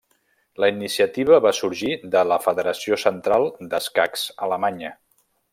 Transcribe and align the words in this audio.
La 0.63 0.69
iniciativa 0.71 1.39
va 1.47 1.51
sorgir 1.57 1.93
de 2.17 2.25
la 2.31 2.39
Federació 2.47 3.01
Central 3.05 3.49
d'Escacs 3.75 4.29
Alemanya. 4.49 4.99